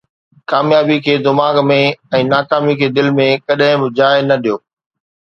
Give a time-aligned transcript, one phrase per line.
[0.51, 1.77] ڪاميابي کي دماغ ۾
[2.21, 4.57] ۽ ناڪامي کي دل ۾ ڪڏهن به جاءِ نه ڏيو